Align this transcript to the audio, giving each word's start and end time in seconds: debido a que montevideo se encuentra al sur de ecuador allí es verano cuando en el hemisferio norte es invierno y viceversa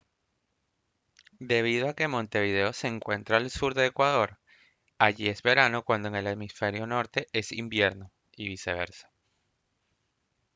debido 1.37 1.87
a 1.87 1.93
que 1.93 2.07
montevideo 2.07 2.73
se 2.73 2.87
encuentra 2.87 3.37
al 3.37 3.51
sur 3.51 3.75
de 3.75 3.85
ecuador 3.85 4.39
allí 4.97 5.29
es 5.29 5.43
verano 5.43 5.83
cuando 5.83 6.07
en 6.07 6.15
el 6.15 6.25
hemisferio 6.25 6.87
norte 6.87 7.27
es 7.33 7.51
invierno 7.51 8.11
y 8.35 8.47
viceversa 8.47 9.11